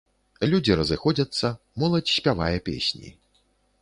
Людзі 0.53 0.77
разыходзяцца, 0.79 1.51
моладзь 1.83 2.15
спявае 2.17 2.51
песні. 2.71 3.09